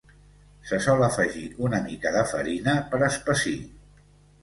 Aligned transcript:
Se 0.69 0.79
sol 0.85 1.03
afegir 1.09 1.45
una 1.69 1.83
mica 1.85 2.17
de 2.19 2.25
farina 2.35 2.77
per 2.91 3.05
espessir. 3.13 3.59